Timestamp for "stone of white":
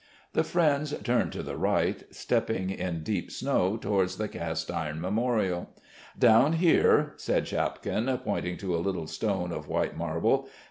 9.05-9.95